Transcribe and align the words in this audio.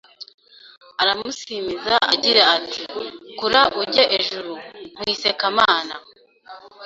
Aramusimiza 1.01 1.95
agira 2.13 2.41
ati: 2.57 2.81
“Kura 3.39 3.61
uge 3.81 4.03
ejuru 4.17 4.53
nkwise 4.93 5.29
Kamana” 5.39 5.95